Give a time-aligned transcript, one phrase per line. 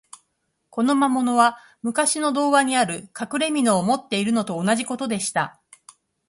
[0.71, 5.61] この魔物は、むかしの童話にある、かくれみのを持っているのと同じことでした。